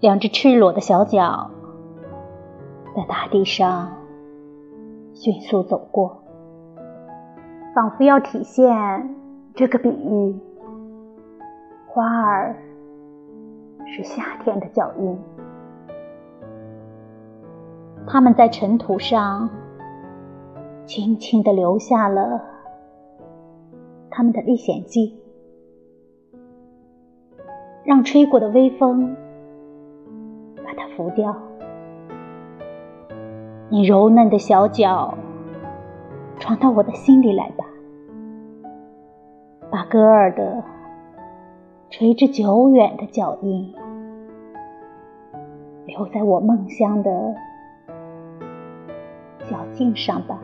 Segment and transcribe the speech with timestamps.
[0.00, 1.50] 两只赤裸的小脚
[2.94, 3.96] 在大地上
[5.14, 6.22] 迅速走过，
[7.74, 9.16] 仿佛要体现
[9.54, 10.38] 这个比喻：
[11.86, 12.54] 花儿
[13.86, 15.18] 是夏天的脚印。
[18.06, 19.48] 他们在尘土上
[20.84, 22.42] 轻轻地留下了
[24.10, 25.18] 他们的历险记，
[27.82, 29.16] 让吹过的微风
[30.66, 31.34] 把它拂掉。
[33.68, 35.16] 你柔嫩的小脚
[36.38, 37.64] 闯到我的心里来吧，
[39.70, 40.62] 把歌儿的
[41.90, 43.74] 垂直久远的脚印
[45.86, 47.10] 留在我梦乡的。
[49.48, 50.40] 脚径上吧。